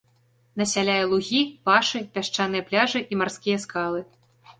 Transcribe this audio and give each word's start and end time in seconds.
Насяляе 0.59 1.01
лугі, 1.11 1.41
пашы, 1.69 2.01
пясчаныя 2.15 2.65
пляжы 2.71 2.99
і 3.11 3.19
марскія 3.21 3.61
скалы. 3.67 4.01